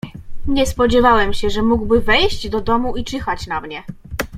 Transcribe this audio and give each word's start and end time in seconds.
"Nie 0.47 0.65
spodziewałem 0.65 1.33
się, 1.33 1.49
że 1.49 1.61
mógłby 1.63 1.99
wejść 2.01 2.49
do 2.49 2.61
domu 2.61 2.97
i 2.97 3.03
czyhać 3.03 3.47
na 3.47 3.61
mnie." 3.61 3.83